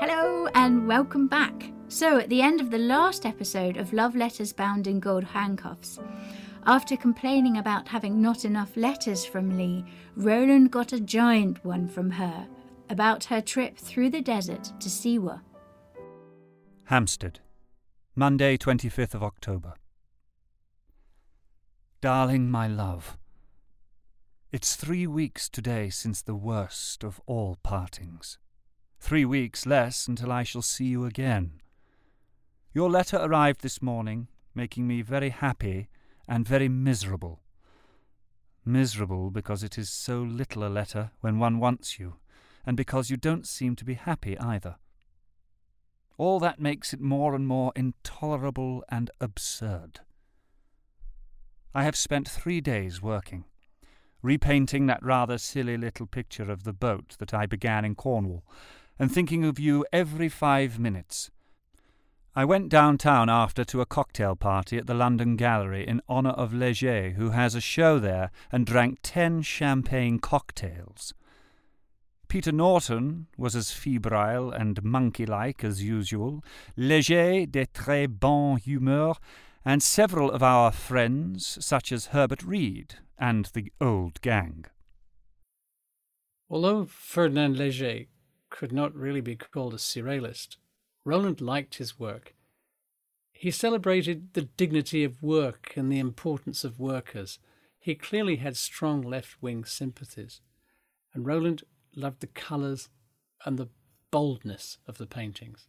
[0.00, 1.70] Hello and welcome back.
[1.86, 6.00] So, at the end of the last episode of Love Letters Bound in Gold Handcuffs,
[6.66, 9.84] after complaining about having not enough letters from Lee,
[10.16, 12.48] Roland got a giant one from her
[12.90, 15.40] about her trip through the desert to Siwa.
[16.86, 17.38] Hampstead,
[18.16, 19.74] Monday, 25th of October.
[22.00, 23.16] Darling, my love,
[24.50, 28.38] it's three weeks today since the worst of all partings.
[29.04, 31.60] Three weeks less until I shall see you again.
[32.72, 35.88] Your letter arrived this morning, making me very happy
[36.26, 37.42] and very miserable.
[38.64, 42.14] Miserable because it is so little a letter when one wants you,
[42.64, 44.76] and because you don't seem to be happy either.
[46.16, 50.00] All that makes it more and more intolerable and absurd.
[51.74, 53.44] I have spent three days working,
[54.22, 58.44] repainting that rather silly little picture of the boat that I began in Cornwall,
[58.98, 61.30] and thinking of you every five minutes.
[62.36, 66.52] I went downtown after to a cocktail party at the London Gallery in honour of
[66.52, 71.14] Leger, who has a show there, and drank ten champagne cocktails.
[72.26, 76.42] Peter Norton was as febrile and monkey like as usual,
[76.76, 79.14] Leger de très bonne humeur,
[79.64, 84.64] and several of our friends, such as Herbert Read and the old gang.
[86.50, 88.06] Although Ferdinand Leger
[88.54, 90.58] could not really be called a surrealist,
[91.04, 92.36] Roland liked his work.
[93.32, 97.40] He celebrated the dignity of work and the importance of workers.
[97.80, 100.40] He clearly had strong left wing sympathies.
[101.12, 101.64] And Roland
[101.96, 102.90] loved the colours
[103.44, 103.70] and the
[104.12, 105.66] boldness of the paintings.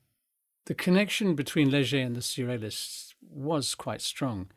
[0.65, 4.51] The connection between Leger and the Surrealists was quite strong.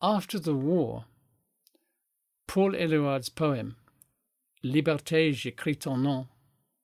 [0.00, 1.06] After the war,
[2.46, 3.74] Paul Eluard's poem,
[4.64, 6.28] Liberté, j'écris ton nom,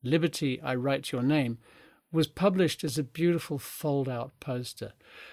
[0.02, 1.58] Liberty, I Write Your Name,
[2.10, 4.92] was published as a beautiful fold out poster.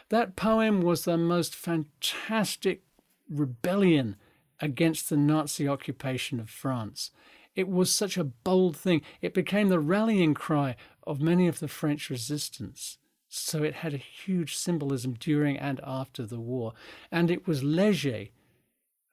[0.10, 2.84] That poem was the most fantastic
[3.30, 4.16] rebellion
[4.62, 7.12] against the Nazi occupation of France.
[7.56, 9.02] It was such a bold thing.
[9.22, 10.76] It became the rallying cry
[11.06, 12.98] of many of the French resistance.
[13.28, 16.74] So it had a huge symbolism during and after the war.
[17.12, 18.28] And it was Leger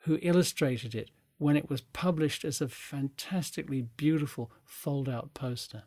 [0.00, 5.84] who illustrated it when it was published as a fantastically beautiful fold out poster.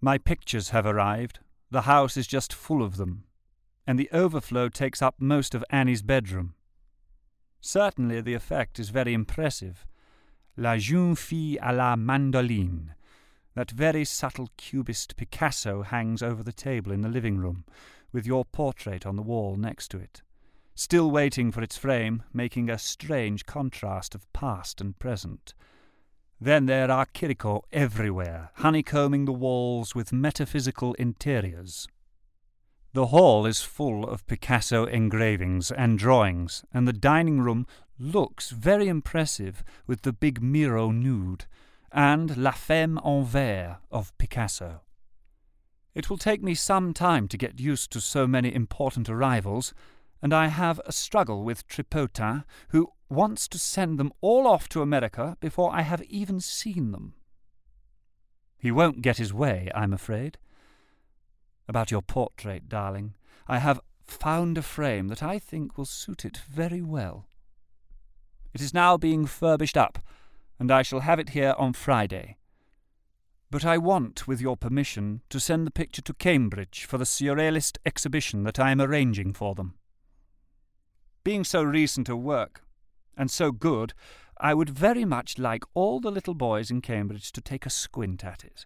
[0.00, 1.40] My pictures have arrived.
[1.70, 3.24] The house is just full of them,
[3.86, 6.54] and the overflow takes up most of Annie's bedroom.
[7.60, 9.86] Certainly the effect is very impressive.
[10.56, 12.94] La jeune fille à la mandoline.
[13.54, 17.64] That very subtle cubist Picasso hangs over the table in the living room,
[18.12, 20.22] with your portrait on the wall next to it
[20.76, 25.54] still waiting for its frame, making a strange contrast of past and present.
[26.40, 31.88] Then there are Chirico everywhere, honeycombing the walls with metaphysical interiors.
[32.92, 37.66] The hall is full of Picasso engravings and drawings, and the dining room
[37.98, 41.46] looks very impressive with the big Miro nude
[41.90, 44.82] and La Femme en Verre of Picasso.
[45.94, 49.72] It will take me some time to get used to so many important arrivals,
[50.26, 54.82] and I have a struggle with Tripotin, who wants to send them all off to
[54.82, 57.14] America before I have even seen them.
[58.58, 60.38] He won't get his way, I'm afraid.
[61.68, 63.14] About your portrait, darling,
[63.46, 67.28] I have found a frame that I think will suit it very well.
[68.52, 70.00] It is now being furbished up,
[70.58, 72.36] and I shall have it here on Friday.
[73.48, 77.78] But I want, with your permission, to send the picture to Cambridge for the Surrealist
[77.86, 79.75] exhibition that I am arranging for them.
[81.26, 82.62] Being so recent a work,
[83.16, 83.94] and so good,
[84.38, 88.24] I would very much like all the little boys in Cambridge to take a squint
[88.24, 88.64] at it.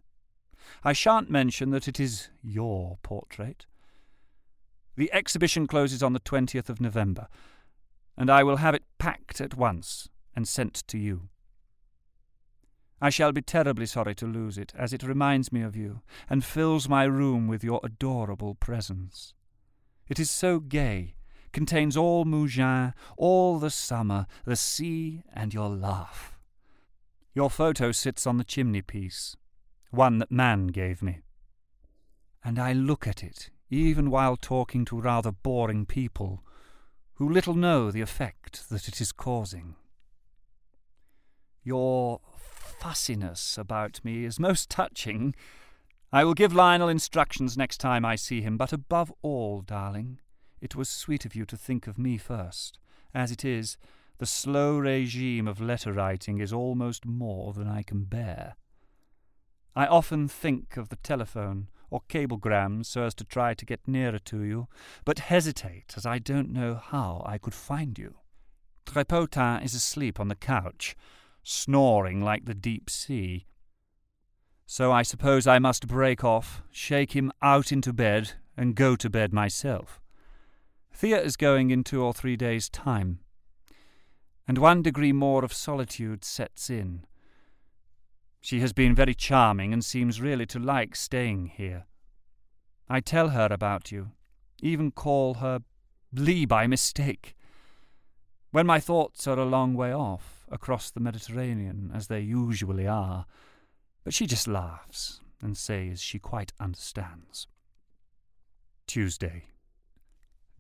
[0.85, 3.65] I shan't mention that it is your portrait.
[4.95, 7.29] The exhibition closes on the 20th of November,
[8.15, 11.31] and I will have it packed at once and sent to you.
[13.01, 16.45] I shall be terribly sorry to lose it, as it reminds me of you, and
[16.45, 19.33] fills my room with your adorable presence.
[20.09, 21.15] It is so gay
[21.53, 26.39] contains all Mougins, all the summer, the sea, and your laugh.
[27.35, 29.37] Your photo sits on the chimney piece,
[29.91, 31.21] one that Man gave me.
[32.45, 36.43] And I look at it, even while talking to rather boring people,
[37.15, 39.77] who little know the effect that it is causing.
[41.63, 42.21] Your
[42.81, 45.35] fussiness about me is most touching.
[46.13, 50.19] I will give Lionel instructions next time I see him, but above all, darling,
[50.61, 52.79] it was sweet of you to think of me first.
[53.15, 53.77] As it is,
[54.19, 58.57] the slow regime of letter writing is almost more than I can bear.
[59.75, 64.19] I often think of the telephone or cablegrams so as to try to get nearer
[64.19, 64.69] to you,
[65.05, 68.17] but hesitate as I don't know how I could find you.
[68.87, 70.97] Tripotin is asleep on the couch,
[71.43, 73.47] snoring like the deep sea.
[74.67, 79.11] So I suppose I must break off, shake him out into bed, and go to
[79.11, 80.00] bed myself.
[80.93, 83.21] Thea is going in two or three days' time,
[84.47, 87.05] and one degree more of solitude sets in.
[88.41, 91.85] She has been very charming and seems really to like staying here.
[92.89, 94.11] I tell her about you,
[94.63, 95.61] even call her
[96.13, 97.37] Lee by mistake.
[98.51, 103.27] When my thoughts are a long way off, across the Mediterranean, as they usually are,
[104.03, 107.47] but she just laughs and says she quite understands.
[108.87, 109.45] Tuesday.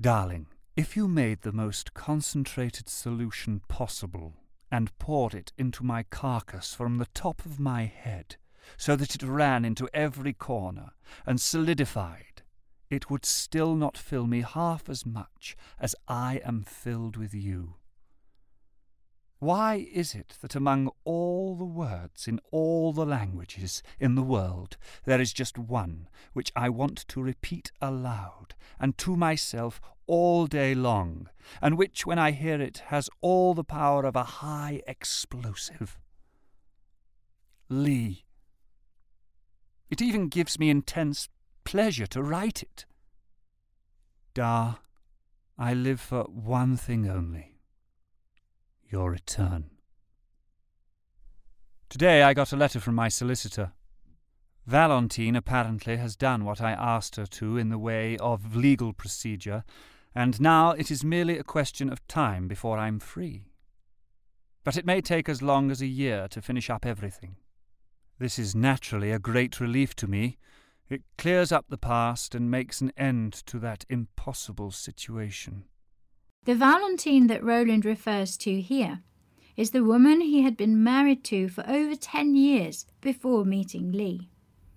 [0.01, 4.33] Darling, if you made the most concentrated solution possible
[4.71, 8.37] and poured it into my carcass from the top of my head,
[8.79, 10.93] so that it ran into every corner
[11.27, 12.43] and solidified,
[12.89, 17.75] it would still not fill me half as much as I am filled with you.
[19.41, 24.77] Why is it that among all the words in all the languages in the world
[25.05, 30.75] there is just one which I want to repeat aloud and to myself all day
[30.75, 31.31] long,
[31.63, 35.99] and which, when I hear it, has all the power of a high explosive?
[37.71, 38.25] Lee.
[39.89, 41.29] It even gives me intense
[41.65, 42.85] pleasure to write it.
[44.35, 44.75] Da,
[45.57, 47.60] I live for one thing only
[48.91, 49.71] your return.
[51.89, 53.73] Today I got a letter from my solicitor.
[54.67, 59.65] Valentine apparently has done what I asked her to in the way of legal procedure,
[60.15, 63.47] and now it is merely a question of time before I'm free.
[64.65, 67.37] But it may take as long as a year to finish up everything.
[68.19, 70.37] This is naturally a great relief to me.
[70.89, 75.65] It clears up the past and makes an end to that impossible situation.
[76.45, 79.01] The Valentine that Roland refers to here
[79.59, 84.31] is the woman he had been married to for over 10 years before meeting Lee.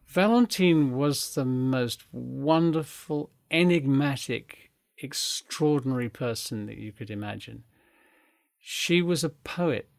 [0.05, 7.63] Valentine was the most wonderful, enigmatic, extraordinary person that you could imagine.
[8.59, 9.89] She was a poet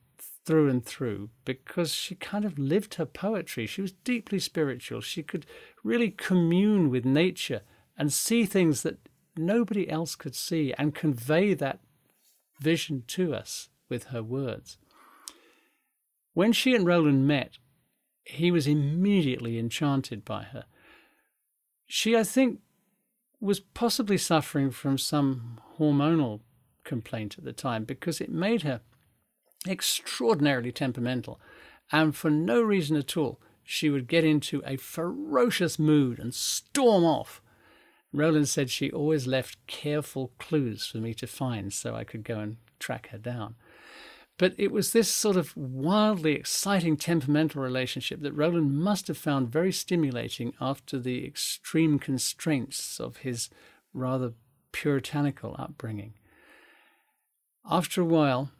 [0.44, 3.66] through and through because she kind of lived her poetry.
[3.66, 5.00] She was deeply spiritual.
[5.00, 5.46] She could
[5.82, 7.62] really commune with nature
[7.96, 8.98] and see things that
[9.36, 11.80] nobody else could see and convey that
[12.60, 14.78] vision to us with her words.
[16.32, 17.58] When she and Roland met,
[18.24, 20.64] he was immediately enchanted by her.
[21.86, 22.60] She, I think,
[23.40, 26.40] was possibly suffering from some hormonal
[26.82, 28.80] complaint at the time because it made her
[29.68, 31.40] extraordinarily temperamental,
[31.92, 37.04] and for no reason at all, she would get into a ferocious mood and storm
[37.04, 37.40] off
[38.14, 42.38] Roland said she always left careful clues for me to find so I could go
[42.38, 43.56] and track her down.
[44.38, 49.50] But it was this sort of wildly exciting temperamental relationship that Roland must have found
[49.50, 53.50] very stimulating after the extreme constraints of his
[53.92, 54.34] rather
[54.70, 56.14] puritanical upbringing.
[57.68, 58.50] After a while,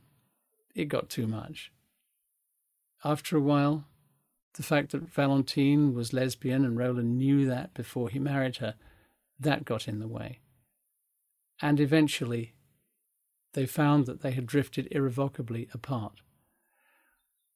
[0.74, 1.70] it got too much.
[3.04, 3.84] After a while,
[4.54, 8.74] the fact that Valentine was lesbian and Roland knew that before he married her
[9.38, 10.40] that got in the way.
[11.60, 12.54] And eventually,
[13.52, 16.20] they found that they had drifted irrevocably apart.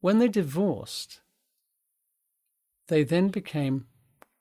[0.00, 1.20] When they divorced,
[2.86, 3.86] they then became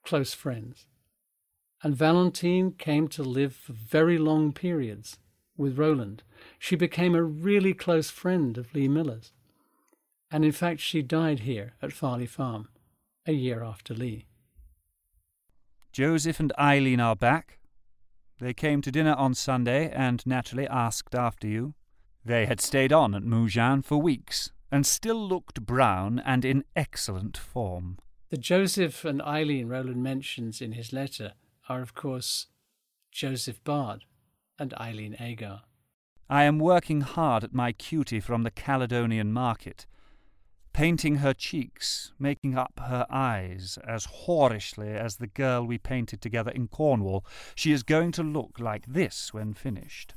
[0.03, 0.85] close friends.
[1.83, 5.17] And Valentine came to live for very long periods
[5.57, 6.23] with Roland.
[6.59, 9.33] She became a really close friend of Lee Miller's.
[10.31, 12.69] And in fact, she died here at Farley Farm
[13.25, 14.26] a year after Lee.
[15.97, 17.57] Joseph and Eileen are back.
[18.39, 21.73] They came to dinner on Sunday and naturally asked after you.
[22.23, 27.35] They had stayed on at Mougins for weeks and still looked brown and in excellent
[27.35, 27.97] form.
[28.29, 31.33] The Joseph and Eileen Roland mentions in his letter
[31.67, 32.45] are, of course,
[33.11, 34.05] Joseph Bard
[34.59, 35.63] and Eileen Agar.
[36.29, 39.87] I am working hard at my cutie from the Caledonian market
[40.77, 46.51] painting her cheeks, making up her eyes as whorishly as the girl we painted together
[46.51, 47.25] in Cornwall.
[47.55, 50.13] She is going to look like this when finished.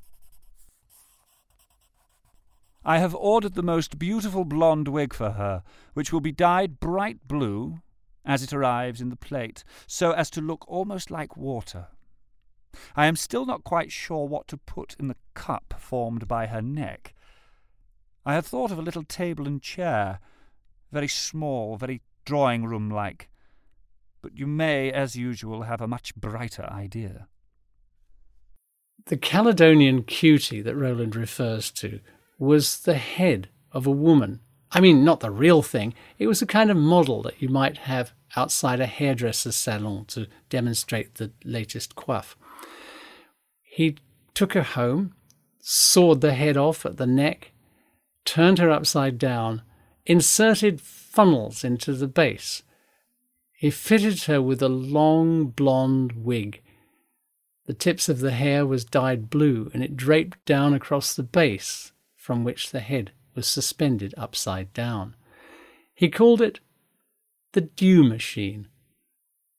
[2.84, 5.62] I have ordered the most beautiful blonde wig for her,
[5.94, 7.80] which will be dyed bright blue
[8.26, 11.86] as it arrives in the plate, so as to look almost like water.
[12.94, 16.60] I am still not quite sure what to put in the cup formed by her
[16.60, 17.14] neck.
[18.26, 20.20] I have thought of a little table and chair,
[20.92, 23.28] very small, very drawing room like,
[24.22, 27.26] but you may, as usual, have a much brighter idea.
[29.06, 32.00] The Caledonian cutie that Roland refers to
[32.38, 34.40] was the head of a woman.
[34.72, 35.94] I mean, not the real thing.
[36.18, 40.26] It was a kind of model that you might have outside a hairdresser's salon to
[40.48, 42.34] demonstrate the latest coif.
[43.62, 43.96] He
[44.34, 45.14] took her home,
[45.60, 47.52] sawed the head off at the neck,
[48.24, 49.62] turned her upside down,
[50.10, 52.64] inserted funnels into the base.
[53.52, 56.62] He fitted her with a long blonde wig.
[57.66, 61.92] The tips of the hair was dyed blue, and it draped down across the base,
[62.16, 65.14] from which the head was suspended upside down.
[65.94, 66.58] He called it
[67.52, 68.66] the dew machine.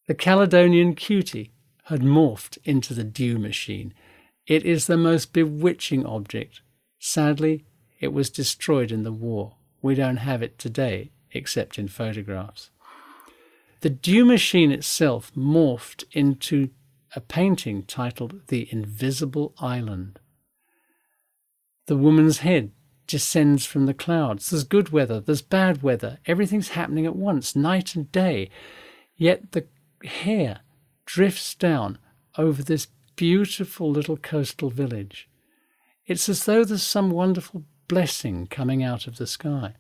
[0.07, 1.53] The Caledonian cutie
[1.85, 3.93] had morphed into the dew machine.
[4.47, 6.59] It is the most bewitching object.
[6.99, 7.63] Sadly,
[8.01, 9.55] it was destroyed in the war.
[9.81, 12.69] We don't have it today, except in photographs.
[13.81, 16.69] The dew machine itself morphed into
[17.15, 20.19] a painting titled The Invisible Island.
[21.87, 22.71] The woman's head
[23.07, 24.49] descends from the clouds.
[24.49, 26.19] There's good weather, there's bad weather.
[26.25, 28.49] Everything's happening at once, night and day.
[29.17, 29.65] Yet the
[30.05, 30.61] hair
[31.05, 31.97] drifts down
[32.37, 35.27] over this beautiful little coastal village.
[36.05, 39.75] It's as though there's some wonderful blessing coming out of the sky.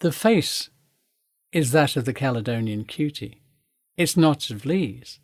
[0.00, 0.70] The face
[1.52, 3.42] is that of the Caledonian cutie.
[3.98, 5.20] It's not of Lee's.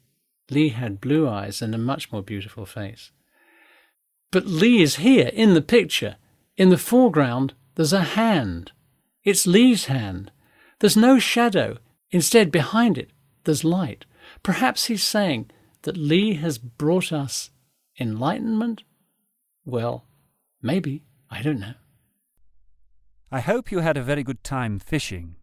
[0.51, 3.11] Lee had blue eyes and a much more beautiful face.
[4.31, 6.17] But Lee is here in the picture.
[6.59, 8.73] In the foreground, there's a hand.
[9.25, 10.31] It's Lee's hand.
[10.81, 11.79] There's no shadow.
[12.11, 13.13] Instead, behind it,
[13.45, 14.05] there's light.
[14.43, 15.51] Perhaps he's saying
[15.85, 17.49] that Lee has brought us
[17.99, 18.83] enlightenment?
[19.65, 20.05] Well,
[20.63, 21.05] maybe.
[21.31, 21.75] I don't know.
[23.31, 25.37] I hope you had a very good time fishing.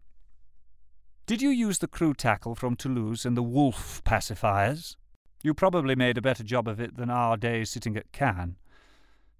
[1.26, 4.96] Did you use the crew tackle from Toulouse and the wolf pacifiers?
[5.42, 8.56] You probably made a better job of it than our days sitting at Cannes.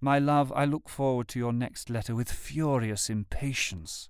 [0.00, 4.08] My love, I look forward to your next letter with furious impatience.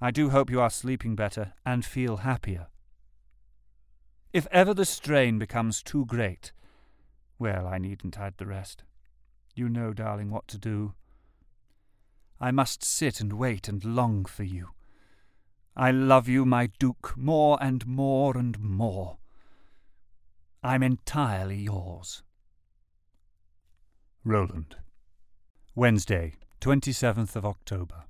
[0.00, 2.66] I do hope you are sleeping better and feel happier.
[4.32, 6.52] If ever the strain becomes too great,
[7.38, 8.82] well, I needn't add the rest.
[9.54, 10.94] You know, darling, what to do.
[12.40, 14.70] I must sit and wait and long for you.
[15.76, 19.18] I love you, my Duke, more and more and more.
[20.62, 22.22] I'm entirely yours.
[24.24, 24.76] Roland.
[25.74, 28.04] Wednesday, 27th of October.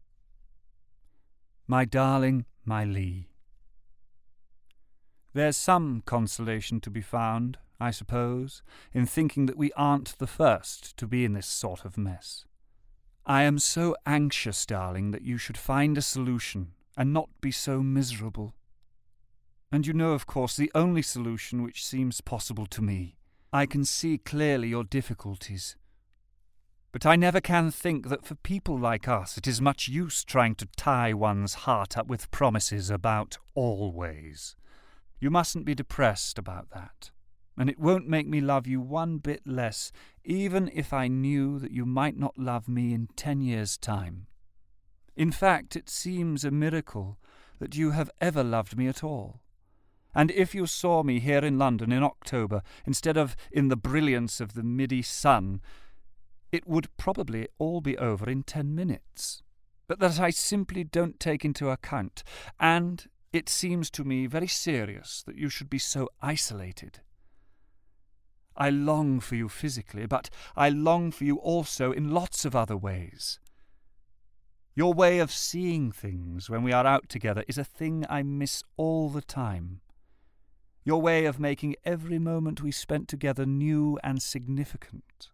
[1.66, 3.28] My darling, my Lee.
[5.32, 8.62] There's some consolation to be found, I suppose,
[8.92, 12.44] in thinking that we aren't the first to be in this sort of mess.
[13.24, 17.82] I am so anxious, darling, that you should find a solution and not be so
[17.82, 18.54] miserable.
[19.70, 23.16] And you know, of course, the only solution which seems possible to me.
[23.52, 25.76] I can see clearly your difficulties,
[26.92, 30.54] but I never can think that for people like us it is much use trying
[30.56, 34.54] to tie one's heart up with promises about always.
[35.18, 37.10] You mustn't be depressed about that.
[37.56, 39.92] And it won't make me love you one bit less,
[40.24, 44.26] even if I knew that you might not love me in ten years' time.
[45.16, 47.18] In fact, it seems a miracle
[47.58, 49.42] that you have ever loved me at all.
[50.14, 54.40] And if you saw me here in London in October, instead of in the brilliance
[54.40, 55.60] of the midi sun,
[56.50, 59.42] it would probably all be over in ten minutes,
[59.88, 62.22] but that I simply don't take into account,
[62.60, 67.00] and it seems to me very serious that you should be so isolated.
[68.56, 72.76] I long for you physically, but I long for you also in lots of other
[72.76, 73.38] ways.
[74.74, 78.62] Your way of seeing things when we are out together is a thing I miss
[78.76, 79.80] all the time.
[80.84, 85.30] Your way of making every moment we spent together new and significant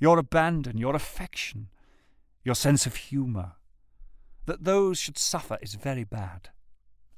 [0.00, 1.68] your abandon, your affection,
[2.42, 3.52] your sense of humour.
[4.46, 6.48] That those should suffer is very bad.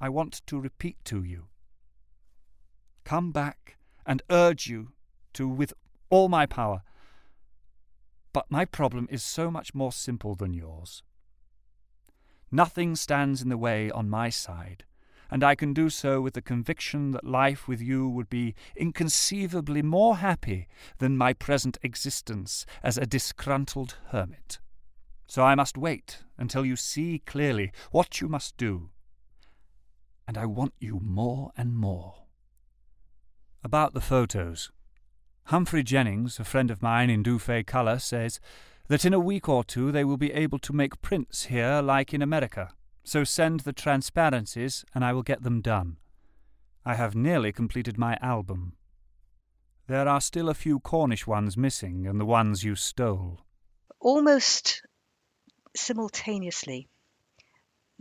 [0.00, 1.44] I want to repeat to you.
[3.04, 4.88] Come back and urge you
[5.34, 5.72] to with
[6.10, 6.82] all my power.
[8.32, 11.02] But my problem is so much more simple than yours.
[12.50, 14.84] Nothing stands in the way on my side
[15.32, 19.80] and I can do so with the conviction that life with you would be inconceivably
[19.80, 24.58] more happy than my present existence as a disgruntled hermit.
[25.26, 28.90] So I must wait until you see clearly what you must do.
[30.28, 32.26] And I want you more and more.
[33.64, 34.70] About the photos.
[35.46, 38.40] Humphrey Jennings, a friend of mine in Dufay colour, says
[38.88, 42.14] that in a week or two they will be able to make prints here like
[42.14, 42.70] in America
[43.04, 45.96] so send the transparencies and I will get them done.
[46.84, 48.74] I have nearly completed my album.
[49.86, 53.40] There are still a few Cornish ones missing, and the ones you stole.
[54.00, 54.82] Almost
[55.76, 56.88] simultaneously,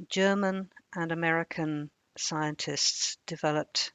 [0.10, 3.94] German and American scientists developed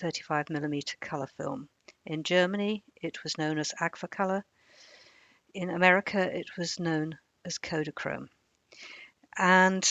[0.00, 1.68] 35mm color film.
[2.04, 4.42] In Germany, it was known as Agfacolor.
[5.54, 8.28] In America, it was known as Kodachrome.
[9.38, 9.84] And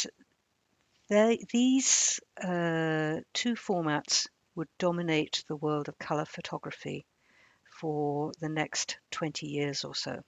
[1.07, 7.05] they, these uh, two formats would dominate the world of color photography
[7.79, 10.21] for the next 20 years or so.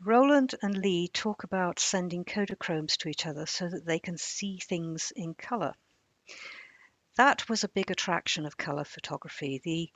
[0.00, 4.58] Roland and Lee talk about sending Kodachromes to each other so that they can see
[4.58, 5.74] things in color.
[7.16, 9.92] That was a big attraction of color photography, the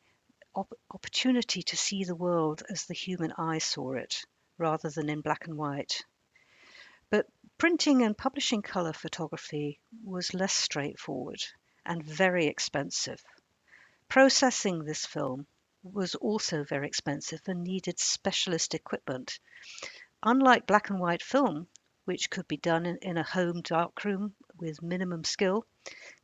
[0.54, 4.24] op- opportunity to see the world as the human eye saw it,
[4.58, 6.04] rather than in black and white.
[7.08, 11.42] But printing and publishing color photography was less straightforward
[11.86, 13.24] and very expensive.
[14.08, 15.46] Processing this film
[15.82, 19.38] was also very expensive and needed specialist equipment.
[20.22, 21.68] Unlike black and white film,
[22.04, 25.64] which could be done in, in a home darkroom with minimum skill,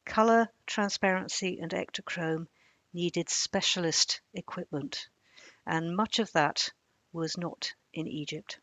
[0.04, 2.46] color, transparency, and Ektachrome
[2.92, 5.08] needed specialist equipment,
[5.66, 6.70] and much of that
[7.12, 8.60] was not in Egypt.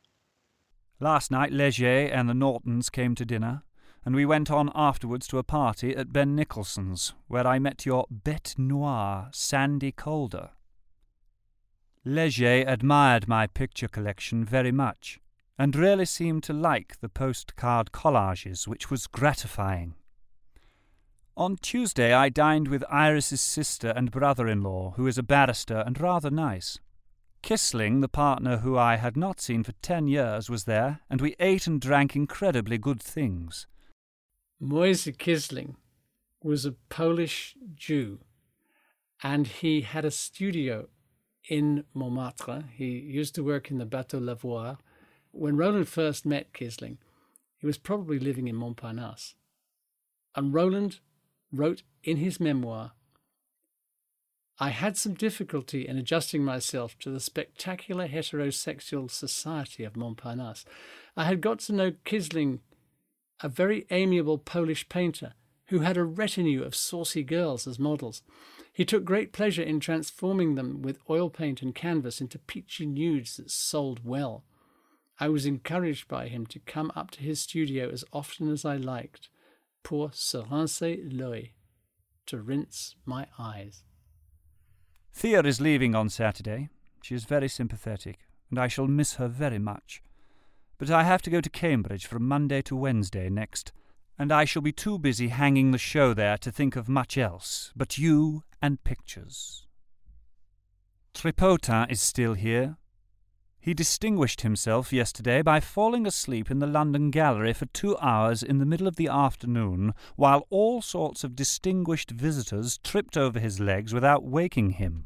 [0.99, 3.63] Last night, Leger and the Nortons came to dinner,
[4.05, 8.05] and we went on afterwards to a party at Ben Nicholson's, where I met your
[8.07, 10.51] bête noire, Sandy Calder.
[12.05, 15.19] Leger admired my picture collection very much,
[15.57, 19.95] and really seemed to like the postcard collages, which was gratifying.
[21.39, 26.29] On Tuesday I dined with Iris's sister and brother-in-law, who is a barrister and rather
[26.29, 26.79] nice.
[27.41, 31.37] Kisling, the partner who I had not seen for ten years, was there, and we
[31.39, 33.67] ate and drank incredibly good things.
[34.59, 35.77] Moise Kisling
[36.43, 38.19] was a Polish Jew,
[39.23, 40.89] and he had a studio
[41.47, 42.65] in Montmartre.
[42.75, 44.77] He used to work in the Bateau Lavoir.
[45.31, 46.97] When Roland first met Kisling,
[47.57, 49.35] he was probably living in Montparnasse.
[50.35, 50.99] And Roland
[51.51, 52.91] wrote in his memoir
[54.61, 60.65] I had some difficulty in adjusting myself to the spectacular heterosexual society of Montparnasse.
[61.15, 62.59] I had got to know Kisling,
[63.41, 65.33] a very amiable Polish painter
[65.67, 68.21] who had a retinue of saucy girls as models.
[68.73, 73.37] He took great pleasure in transforming them with oil paint and canvas into peachy nudes
[73.37, 74.43] that sold well.
[75.21, 78.75] I was encouraged by him to come up to his studio as often as I
[78.75, 79.29] liked,
[79.83, 81.51] pour se rincer l'œil,
[82.25, 83.83] to rinse my eyes.
[85.13, 86.69] Thea is leaving on Saturday.
[87.01, 90.01] She is very sympathetic, and I shall miss her very much.
[90.77, 93.71] But I have to go to Cambridge from Monday to Wednesday next,
[94.17, 97.71] and I shall be too busy hanging the show there to think of much else
[97.75, 99.65] but you and pictures.
[101.13, 102.77] Tripotin is still here.
[103.61, 108.57] He distinguished himself yesterday by falling asleep in the London Gallery for two hours in
[108.57, 113.93] the middle of the afternoon, while all sorts of distinguished visitors tripped over his legs
[113.93, 115.05] without waking him.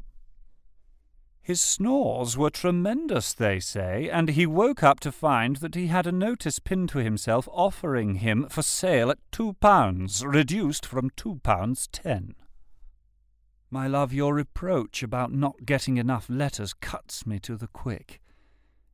[1.42, 6.06] His snores were tremendous, they say, and he woke up to find that he had
[6.06, 11.40] a notice pinned to himself offering him for sale at two pounds, reduced from two
[11.42, 12.34] pounds ten.
[13.68, 18.22] My love, your reproach about not getting enough letters cuts me to the quick.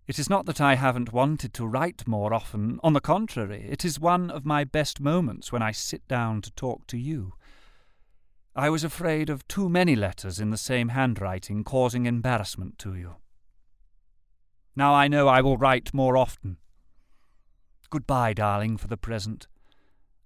[0.07, 2.81] It is not that I haven't wanted to write more often.
[2.83, 6.51] On the contrary, it is one of my best moments when I sit down to
[6.53, 7.35] talk to you.
[8.57, 13.17] I was afraid of too many letters in the same handwriting causing embarrassment to you.
[14.75, 16.57] Now I know I will write more often.
[17.91, 19.47] Goodbye, darling, for the present.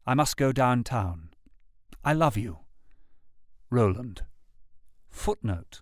[0.07, 1.31] I must go downtown.
[2.05, 2.59] I love you.
[3.71, 4.23] Roland.
[5.11, 5.81] Footnote.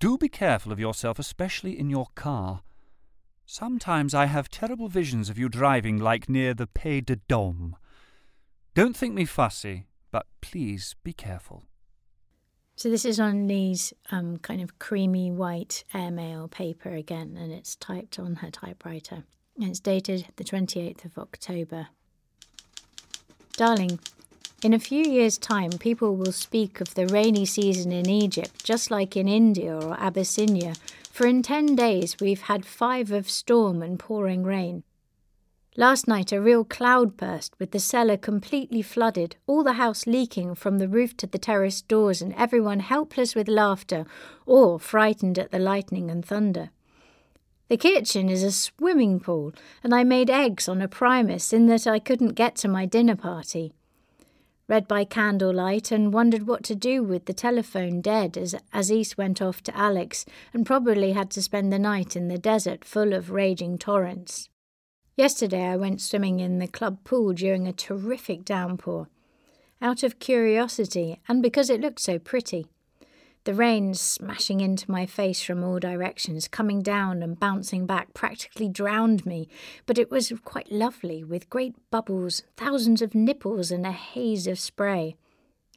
[0.00, 2.62] Do be careful of yourself, especially in your car.
[3.44, 7.74] Sometimes I have terrible visions of you driving like near the Puy de Dôme.
[8.74, 11.64] Don't think me fussy, but please be careful.
[12.76, 17.76] So this is on Lee's um, kind of creamy white airmail paper again, and it's
[17.76, 19.24] typed on her typewriter.
[19.56, 21.88] And it's dated the 28th of October.
[23.52, 23.98] Darling,
[24.64, 28.90] in a few years' time, people will speak of the rainy season in Egypt just
[28.90, 30.74] like in India or Abyssinia,
[31.10, 34.82] for in ten days we've had five of storm and pouring rain.
[35.76, 40.56] Last night, a real cloud burst with the cellar completely flooded, all the house leaking
[40.56, 44.04] from the roof to the terrace doors, and everyone helpless with laughter
[44.46, 46.70] or frightened at the lightning and thunder.
[47.68, 49.52] The kitchen is a swimming pool,
[49.84, 53.16] and I made eggs on a primus in that I couldn't get to my dinner
[53.16, 53.72] party.
[54.70, 59.42] Read by candlelight and wondered what to do with the telephone dead as Aziz went
[59.42, 63.32] off to Alex and probably had to spend the night in the desert full of
[63.32, 64.48] raging torrents.
[65.16, 69.08] Yesterday I went swimming in the club pool during a terrific downpour,
[69.82, 72.68] out of curiosity and because it looked so pretty.
[73.44, 78.68] The rain smashing into my face from all directions, coming down and bouncing back, practically
[78.68, 79.48] drowned me,
[79.86, 84.58] but it was quite lovely, with great bubbles, thousands of nipples, and a haze of
[84.58, 85.16] spray.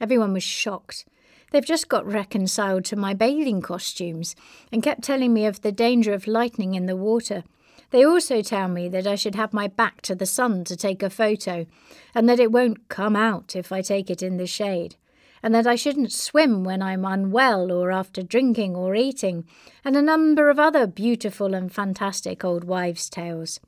[0.02, 1.06] Everyone was shocked.
[1.52, 4.36] They've just got reconciled to my bathing costumes
[4.70, 7.46] and kept telling me of the danger of lightning in the water.
[7.92, 11.02] They also tell me that I should have my back to the sun to take
[11.02, 11.66] a photo,
[12.14, 14.98] and that it won't come out if I take it in the shade
[15.44, 19.44] and that I shouldn't swim when I'm unwell or after drinking or eating,
[19.84, 23.60] and a number of other beautiful and fantastic old wives' tales.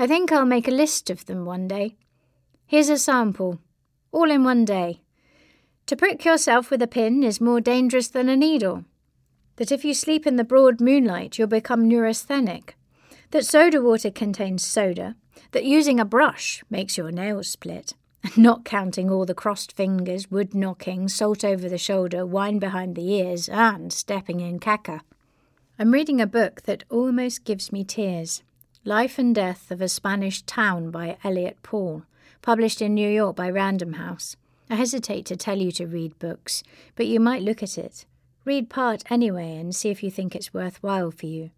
[0.00, 1.94] I think I'll make a list of them one day.
[2.66, 3.60] Here's a sample,
[4.10, 5.00] all in one day.
[5.86, 8.84] To prick yourself with a pin is more dangerous than a needle.
[9.56, 12.76] That if you sleep in the broad moonlight, you'll become neurasthenic.
[13.30, 15.14] That soda water contains soda.
[15.52, 17.94] That using a brush makes your nails split
[18.36, 23.10] not counting all the crossed fingers, wood knocking, salt over the shoulder, wine behind the
[23.12, 25.00] ears, and stepping in caca.
[25.78, 28.42] I'm reading a book that almost gives me tears
[28.84, 32.04] Life and Death of a Spanish Town by Elliot Paul,
[32.42, 34.36] published in New York by Random House.
[34.68, 36.62] I hesitate to tell you to read books,
[36.96, 38.06] but you might look at it.
[38.44, 41.50] Read part anyway and see if you think it's worthwhile for you.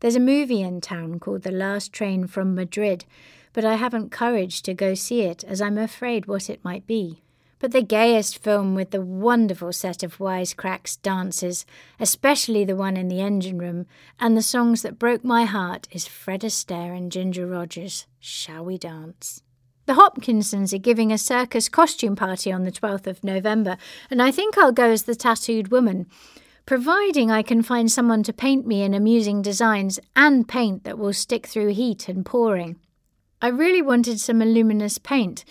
[0.00, 3.04] There's a movie in town called The Last Train from Madrid
[3.54, 7.22] but I haven't courage to go see it as I'm afraid what it might be.
[7.60, 11.64] But the gayest film with the wonderful set of wisecracks dances,
[11.98, 13.86] especially the one in the engine room,
[14.20, 18.06] and the songs that broke my heart is Fred Astaire and Ginger Rogers.
[18.20, 19.42] Shall we dance?
[19.86, 23.78] The Hopkinsons are giving a circus costume party on the 12th of November,
[24.10, 26.06] and I think I'll go as the tattooed woman,
[26.66, 31.12] providing I can find someone to paint me in amusing designs and paint that will
[31.12, 32.76] stick through heat and pouring.
[33.42, 35.44] I really wanted some luminous paint,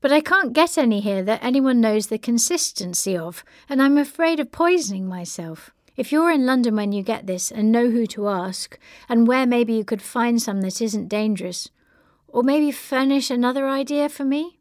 [0.00, 4.40] but I can't get any here that anyone knows the consistency of, and I'm afraid
[4.40, 5.70] of poisoning myself.
[5.96, 9.46] If you're in London when you get this and know who to ask, and where
[9.46, 11.68] maybe you could find some that isn't dangerous,
[12.28, 14.58] or maybe furnish another idea for me?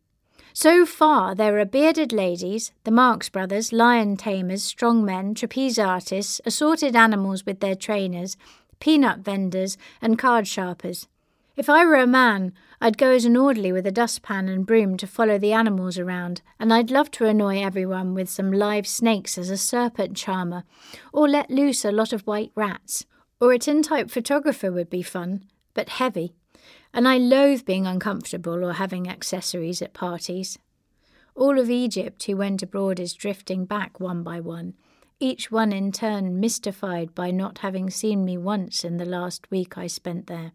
[0.51, 6.41] So far, there are bearded ladies, the Marx Brothers, lion tamers, strong men, trapeze artists,
[6.45, 8.35] assorted animals with their trainers,
[8.79, 11.07] peanut vendors, and card sharpers.
[11.55, 14.95] If I were a man, I'd go as an orderly with a dustpan and broom
[14.97, 19.37] to follow the animals around, and I'd love to annoy everyone with some live snakes
[19.37, 20.63] as a serpent charmer,
[21.11, 23.05] or let loose a lot of white rats.
[23.41, 26.33] Or a tintype photographer would be fun, but heavy,
[26.93, 30.57] and I loathe being uncomfortable or having accessories at parties.
[31.35, 34.75] All of Egypt who went abroad is drifting back one by one,
[35.19, 39.77] each one in turn mystified by not having seen me once in the last week
[39.77, 40.53] I spent there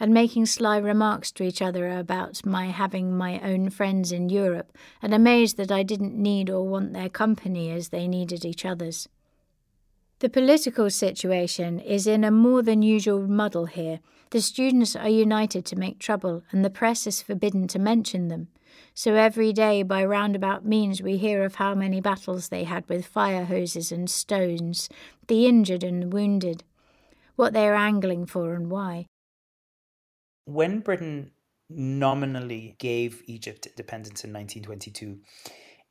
[0.00, 4.76] and making sly remarks to each other about my having my own friends in Europe,
[5.00, 9.08] and amazed that I didn't need or want their company as they needed each other's.
[10.20, 14.00] The political situation is in a more than usual muddle here.
[14.30, 18.48] The students are united to make trouble, and the press is forbidden to mention them.
[18.94, 23.04] So every day, by roundabout means, we hear of how many battles they had with
[23.04, 24.88] fire hoses and stones,
[25.26, 26.62] the injured and the wounded,
[27.34, 29.06] what they are angling for and why
[30.44, 31.30] when Britain
[31.68, 35.18] nominally gave Egypt independence in 1922,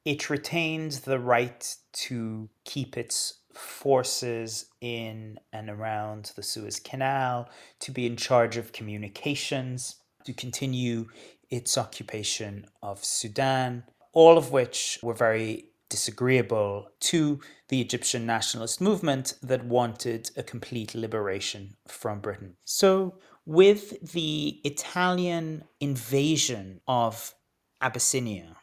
[0.05, 7.91] it retained the right to keep its forces in and around the Suez Canal, to
[7.91, 11.07] be in charge of communications, to continue
[11.49, 13.83] its occupation of Sudan,
[14.13, 20.95] all of which were very disagreeable to the Egyptian nationalist movement that wanted a complete
[20.95, 22.55] liberation from Britain.
[22.63, 27.33] So, with the Italian invasion of
[27.81, 28.57] Abyssinia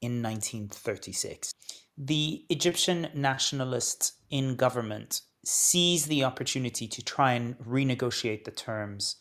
[0.00, 1.52] in 1936,
[1.96, 9.16] the Egyptian nationalists in government seized the opportunity to try and renegotiate the terms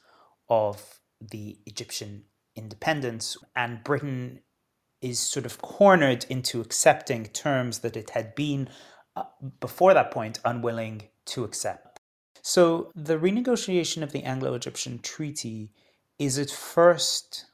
[0.50, 4.40] of the Egyptian independence, and Britain
[5.02, 8.70] is sort of cornered into accepting terms that it had been,
[9.16, 9.24] uh,
[9.60, 11.93] before that point, unwilling to accept.
[12.46, 15.72] So the renegotiation of the Anglo Egyptian Treaty
[16.20, 17.46] is at first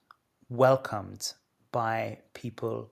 [0.50, 1.34] welcomed
[1.72, 2.92] by people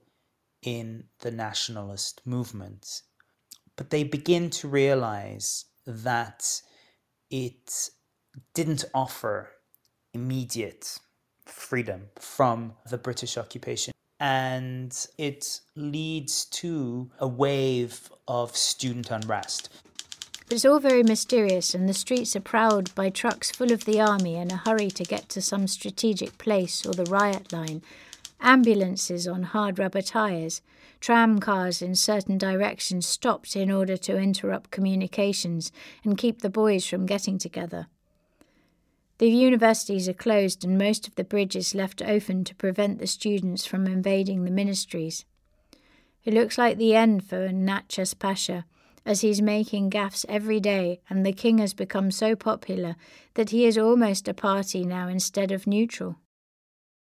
[0.61, 3.01] in the nationalist movement,
[3.75, 6.61] but they begin to realize that
[7.31, 7.89] it
[8.53, 9.49] didn't offer
[10.13, 10.99] immediate
[11.45, 13.91] freedom from the British occupation.
[14.19, 19.69] And it leads to a wave of student unrest.
[20.47, 23.99] But it's all very mysterious, and the streets are prowled by trucks full of the
[23.99, 27.81] army in a hurry to get to some strategic place or the riot line,
[28.39, 30.61] ambulances on hard rubber tyres,
[31.01, 35.69] tram cars in certain directions stopped in order to interrupt communications
[36.05, 37.87] and keep the boys from getting together.
[39.17, 43.65] The universities are closed and most of the bridges left open to prevent the students
[43.65, 45.25] from invading the ministries.
[46.23, 48.65] It looks like the end for Nahas Pasha,
[49.07, 52.97] as he's making gaffes every day, and the king has become so popular
[53.35, 56.17] that he is almost a party now instead of neutral.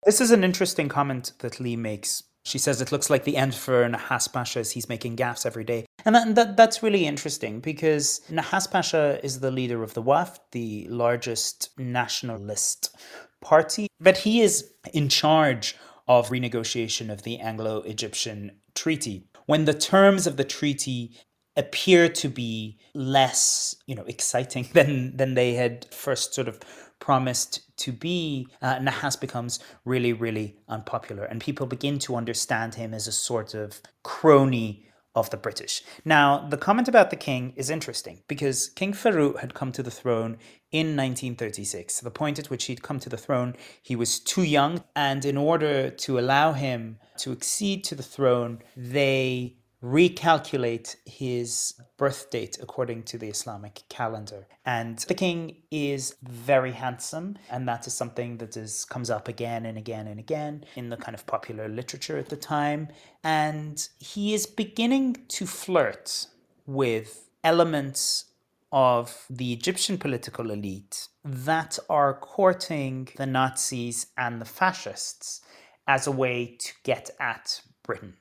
[0.05, 2.23] This is an interesting comment that Lee makes.
[2.45, 5.65] She says it looks like the end for Nahas Pasha as he's making gaffes every
[5.65, 5.85] day.
[6.05, 10.39] And that, that, that's really interesting because Nahas Pasha is the leader of the Wafd,
[10.51, 12.95] the largest nationalist
[13.41, 15.75] party, but he is in charge
[16.07, 19.25] of renegotiation of the Anglo Egyptian treaty.
[19.45, 21.17] When the terms of the treaty
[21.57, 26.59] appear to be less, you know, exciting than than they had first sort of
[26.99, 32.93] promised to be, uh, Nahas becomes really, really unpopular, and people begin to understand him
[32.93, 35.83] as a sort of crony of the British.
[36.05, 39.89] Now, the comment about the king is interesting because King Farouk had come to the
[39.89, 40.37] throne
[40.71, 42.01] in 1936.
[42.01, 45.35] The point at which he'd come to the throne, he was too young, and in
[45.35, 53.03] order to allow him to accede to the throne, they recalculate his birth date according
[53.03, 54.47] to the Islamic calendar.
[54.65, 59.65] And the king is very handsome, and that is something that is comes up again
[59.65, 62.89] and again and again in the kind of popular literature at the time.
[63.23, 66.27] And he is beginning to flirt
[66.65, 68.25] with elements
[68.71, 75.41] of the Egyptian political elite that are courting the Nazis and the fascists
[75.87, 78.15] as a way to get at Britain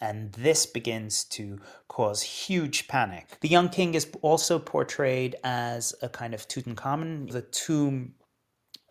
[0.00, 3.38] and this begins to cause huge panic.
[3.40, 7.30] The young king is also portrayed as a kind of Tutankhamun.
[7.30, 8.14] The tomb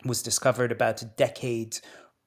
[0.05, 1.77] was discovered about a decade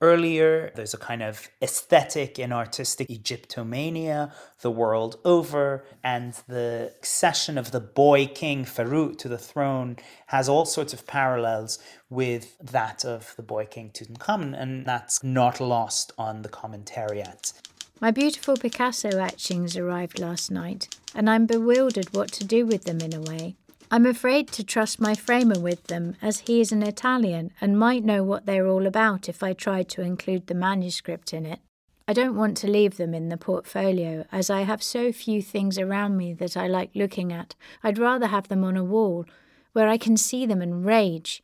[0.00, 0.72] earlier.
[0.74, 7.70] There's a kind of aesthetic and artistic Egyptomania the world over, and the accession of
[7.70, 11.78] the boy king Farouk to the throne has all sorts of parallels
[12.10, 17.54] with that of the boy king Tutankhamun, and that's not lost on the commentariat.
[17.98, 23.00] My beautiful Picasso etchings arrived last night, and I'm bewildered what to do with them
[23.00, 23.56] in a way.
[23.90, 28.04] I'm afraid to trust my framer with them, as he is an Italian and might
[28.04, 31.60] know what they're all about if I tried to include the manuscript in it.
[32.06, 35.78] I don't want to leave them in the portfolio, as I have so few things
[35.78, 37.54] around me that I like looking at.
[37.82, 39.24] I'd rather have them on a wall,
[39.72, 41.42] where I can see them and rage.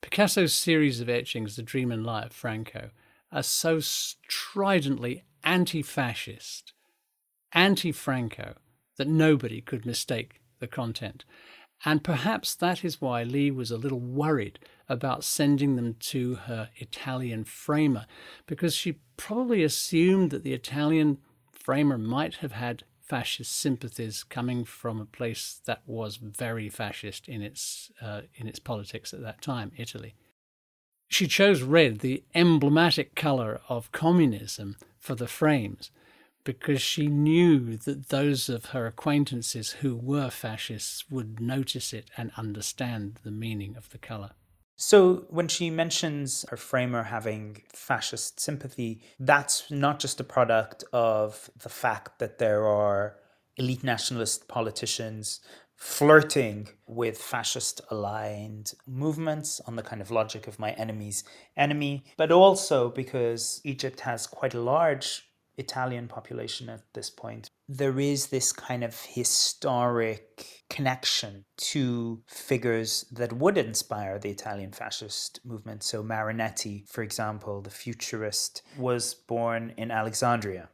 [0.00, 2.90] Picasso's series of etchings, The Dream and Lie of Franco,
[3.30, 6.74] are so stridently anti fascist,
[7.52, 8.56] anti Franco,
[8.98, 11.24] that nobody could mistake the content.
[11.84, 16.70] And perhaps that is why Lee was a little worried about sending them to her
[16.76, 18.06] Italian framer,
[18.46, 21.18] because she probably assumed that the Italian
[21.52, 27.40] framer might have had fascist sympathies coming from a place that was very fascist in
[27.40, 30.14] its uh, in its politics at that time, Italy.
[31.08, 35.90] She chose red, the emblematic color of communism, for the frames
[36.46, 42.30] because she knew that those of her acquaintances who were fascists would notice it and
[42.36, 44.30] understand the meaning of the colour.
[44.76, 51.50] So, when she mentions her framer having fascist sympathy, that's not just a product of
[51.60, 53.16] the fact that there are
[53.56, 55.40] elite nationalist politicians
[55.76, 61.24] flirting with fascist aligned movements on the kind of logic of my enemy's
[61.56, 67.50] enemy, but also because Egypt has quite a large Italian population at this point.
[67.68, 75.40] There is this kind of historic connection to figures that would inspire the Italian fascist
[75.44, 75.82] movement.
[75.82, 80.68] So, Marinetti, for example, the futurist, was born in Alexandria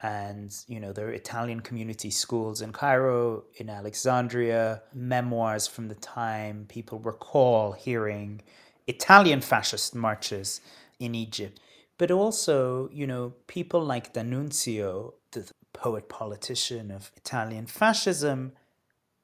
[0.00, 5.94] and you know there are Italian community schools in Cairo, in Alexandria, memoirs from the
[5.96, 8.40] time people recall hearing
[8.86, 10.60] Italian fascist marches
[10.98, 11.60] in Egypt.
[11.98, 18.52] But also, you know, people like D'Annunzio, the poet politician of Italian fascism,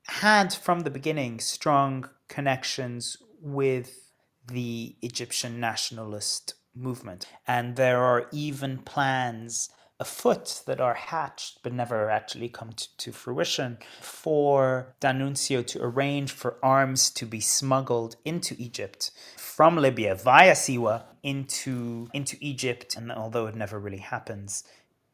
[0.06, 4.10] had from the beginning strong connections with
[4.46, 7.26] the Egyptian nationalist movement.
[7.46, 13.12] And there are even plans afoot that are hatched but never actually come to, to
[13.12, 13.78] fruition.
[14.00, 21.04] For D'Annunzio to arrange for arms to be smuggled into Egypt from Libya via Siwa
[21.22, 24.64] into into Egypt, and although it never really happens,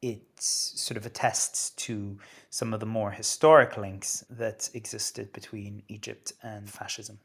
[0.03, 6.33] it sort of attests to some of the more historic links that existed between Egypt
[6.43, 7.21] and fascism.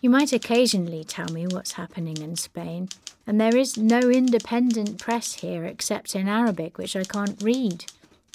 [0.00, 2.88] You might occasionally tell me what's happening in Spain,
[3.26, 7.86] and there is no independent press here except in Arabic, which I can't read.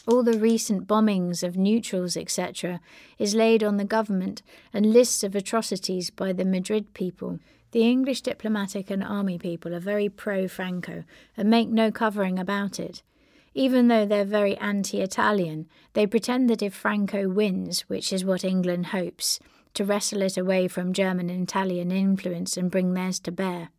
[0.08, 2.82] All the recent bombings of neutrals, etc.,
[3.18, 4.42] is laid on the government,
[4.74, 7.40] and lists of atrocities by the Madrid people.
[7.72, 11.06] The English diplomatic and army people are very pro Franco
[11.38, 13.02] and make no covering about it.
[13.54, 18.44] Even though they're very anti Italian, they pretend that if Franco wins, which is what
[18.44, 19.40] England hopes,
[19.74, 23.70] to wrestle it away from German and Italian influence and bring theirs to bear.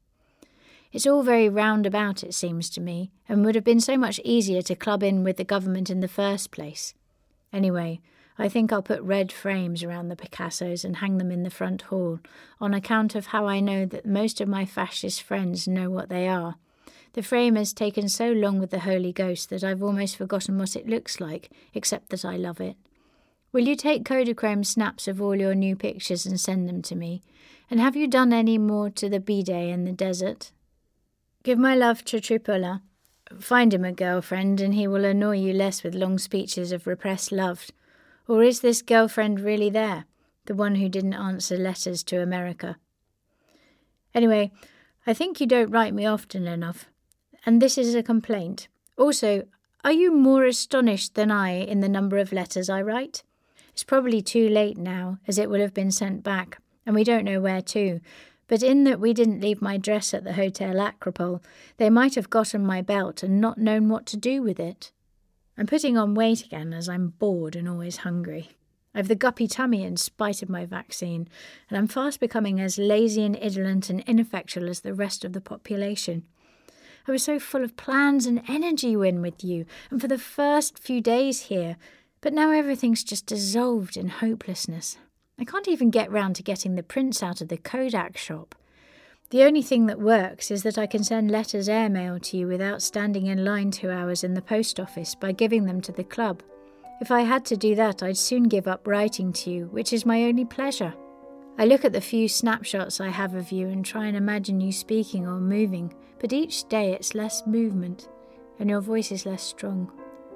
[0.92, 4.61] It's all very roundabout, it seems to me, and would have been so much easier
[4.62, 6.92] to club in with the government in the first place.
[7.50, 8.00] Anyway,
[8.38, 11.83] I think I'll put red frames around the Picassos and hang them in the front
[11.83, 12.20] hall,
[12.61, 16.28] on account of how I know that most of my fascist friends know what they
[16.28, 16.57] are.
[17.14, 20.76] The frame has taken so long with the Holy Ghost that I've almost forgotten what
[20.76, 22.76] it looks like, except that I love it.
[23.50, 27.22] Will you take Kodachrome snaps of all your new pictures and send them to me?
[27.70, 30.52] And have you done any more to the bidet in the desert?
[31.42, 32.78] Give my love to Tripoli.
[33.40, 37.33] Find him a girlfriend, and he will annoy you less with long speeches of repressed
[37.33, 37.70] love.
[38.28, 40.05] Or is this girlfriend really there,
[40.46, 42.76] the one who didn't answer letters to America?
[44.14, 44.52] Anyway,
[45.05, 46.87] I think you don't write me often enough,
[47.44, 48.68] and this is a complaint.
[48.96, 49.44] Also,
[49.83, 53.24] are you more astonished than I in the number of letters I write?
[53.72, 57.24] It's probably too late now, as it will have been sent back, and we don't
[57.24, 58.00] know where to,
[58.48, 61.42] but in that we didn't leave my dress at the Hotel Acropole,
[61.76, 64.92] they might have gotten my belt and not known what to do with it.
[65.57, 68.50] I'm putting on weight again as I'm bored and always hungry.
[68.94, 71.28] I've the guppy tummy in spite of my vaccine,
[71.68, 75.40] and I'm fast becoming as lazy and indolent and ineffectual as the rest of the
[75.40, 76.24] population.
[77.09, 80.78] I was so full of plans and energy when with you, and for the first
[80.78, 81.76] few days here,
[82.20, 84.98] but now everything's just dissolved in hopelessness.
[85.42, 88.55] I can't even get round to getting the prints out of the Kodak shop.
[89.31, 92.81] The only thing that works is that I can send letters airmail to you without
[92.81, 96.44] standing in line two hours in the post office by giving them to the club.
[97.00, 100.07] If I had to do that, I'd soon give up writing to you, which is
[100.07, 100.94] my only pleasure.
[101.59, 104.70] I look at the few snapshots I have of you and try and imagine you
[104.70, 108.09] speaking or moving, but each day it's less movement,
[108.61, 109.90] and your voice is less strong,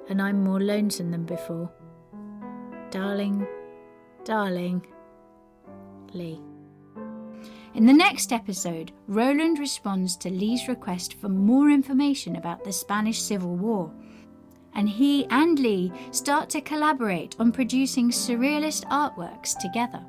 [0.09, 1.71] and I'm more lonesome than before.
[2.91, 3.47] Darling,
[4.25, 4.85] darling,
[7.77, 13.21] In the next episode, Roland responds to Lee's request for more information about the Spanish
[13.21, 13.91] Civil War.
[14.73, 20.03] And he and Lee start to collaborate on producing surrealist artworks together.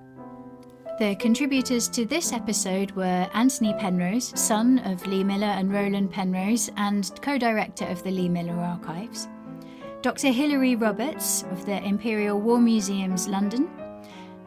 [0.99, 6.71] The contributors to this episode were Antony Penrose, son of Lee Miller and Roland Penrose,
[6.77, 9.29] and co director of the Lee Miller Archives,
[10.03, 10.29] Dr.
[10.29, 13.68] Hilary Roberts of the Imperial War Museums London,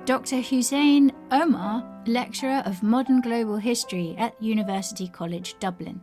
[0.05, 0.41] Dr.
[0.41, 6.01] Hussein Omar, lecturer of modern global history at University College Dublin.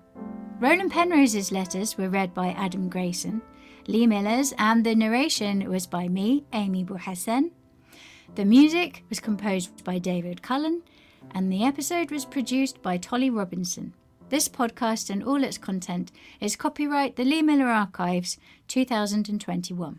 [0.61, 3.43] Roland Penrose's letters were read by Adam Grayson,
[3.89, 7.51] Lee Miller's, and the narration was by me, Ami Bouhassane.
[8.37, 10.83] The music was composed by David Cullen,
[11.33, 13.95] and the episode was produced by Tolly Robinson.
[14.29, 19.99] This podcast and all its content is copyright the Lee Miller Archives 2021.